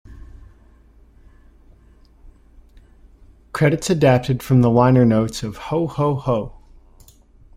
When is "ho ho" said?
5.57-6.15, 5.85-6.57